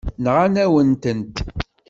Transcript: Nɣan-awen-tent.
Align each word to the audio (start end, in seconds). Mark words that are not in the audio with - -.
Nɣan-awen-tent. 0.23 1.35